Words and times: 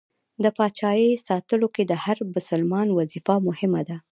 د 0.43 0.45
پاچایۍ 0.57 1.11
ساتلو 1.27 1.67
کې 1.75 1.83
د 1.85 1.93
هر 2.03 2.17
بسلمان 2.33 2.87
وظیفه 2.99 3.35
مهمه 3.47 3.81
ده. 3.89 3.97